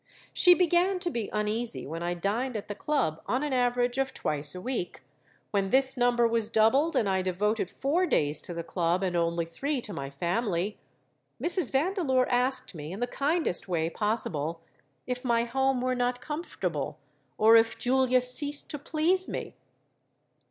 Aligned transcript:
She 0.33 0.55
began 0.55 0.97
to 1.01 1.11
be 1.11 1.29
uneasy 1.31 1.85
when 1.85 2.01
I 2.01 2.15
dined 2.15 2.57
at 2.57 2.67
the 2.67 2.73
Club 2.73 3.21
on 3.27 3.43
an 3.43 3.53
average 3.53 3.99
of 3.99 4.15
twice 4.15 4.55
a 4.55 4.59
week: 4.59 5.03
when 5.51 5.69
this 5.69 5.95
number 5.95 6.27
was 6.27 6.49
doubled 6.49 6.95
and 6.95 7.07
I 7.07 7.21
devoted 7.21 7.69
four 7.69 8.07
days 8.07 8.41
to 8.41 8.53
the 8.55 8.63
Club 8.63 9.03
and 9.03 9.15
only 9.15 9.45
three 9.45 9.79
to 9.81 9.93
my 9.93 10.09
family, 10.09 10.79
Mrs. 11.39 11.71
Vandeleur 11.71 12.25
asked 12.31 12.73
me 12.73 12.91
in 12.91 12.99
the 12.99 13.05
kindest 13.05 13.67
way 13.67 13.91
possible 13.91 14.61
if 15.05 15.23
my 15.23 15.43
home 15.43 15.81
were 15.81 15.93
not 15.93 16.19
comfortable, 16.19 16.97
or 17.37 17.55
if 17.55 17.77
Julia 17.77 18.21
ceased 18.21 18.71
to 18.71 18.79
please 18.79 19.29
me? 19.29 19.53